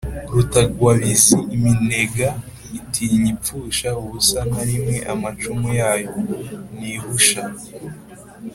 [0.33, 2.27] rutagwabiza iminega:
[2.79, 6.11] itinya ipfusha ubusa na rimwe amacumu yayo:
[6.75, 7.43] ntihusha